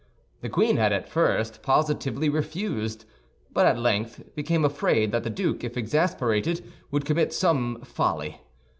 The 0.41 0.49
queen 0.49 0.77
had 0.77 0.91
at 0.93 1.07
first 1.07 1.61
positively 1.61 2.27
refused; 2.27 3.05
but 3.53 3.67
at 3.67 3.77
length 3.77 4.23
became 4.33 4.65
afraid 4.65 5.11
that 5.11 5.21
the 5.21 5.29
duke, 5.29 5.63
if 5.63 5.77
exasperated, 5.77 6.65
would 6.89 7.05
commit 7.05 7.31
some 7.33 7.79
folly. 7.83 8.41